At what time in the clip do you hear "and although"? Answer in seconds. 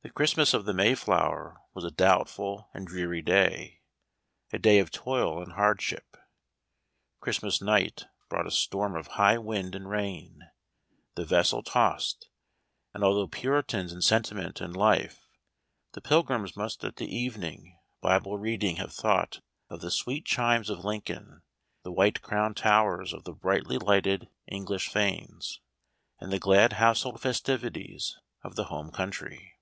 12.94-13.26